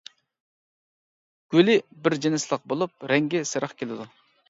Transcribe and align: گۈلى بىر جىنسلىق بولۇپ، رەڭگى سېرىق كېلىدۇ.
گۈلى 1.57 1.77
بىر 1.93 2.19
جىنسلىق 2.25 2.69
بولۇپ، 2.75 3.09
رەڭگى 3.15 3.47
سېرىق 3.55 3.81
كېلىدۇ. 3.81 4.15